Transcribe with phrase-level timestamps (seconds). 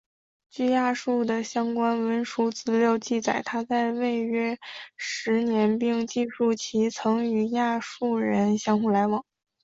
[0.49, 4.57] 据亚述的相关文书资料记载他在位约
[4.97, 9.21] 十年并记述其曾与亚述人相互往来。